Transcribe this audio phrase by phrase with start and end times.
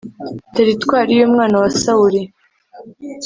[0.55, 2.21] Teritwari y’umwana wa sawuri.